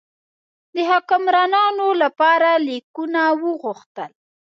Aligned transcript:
د 0.73 0.75
حکمرانانو 0.89 1.87
لپاره 2.01 2.49
لیکونه 2.67 3.21
وغوښتل. 3.43 4.11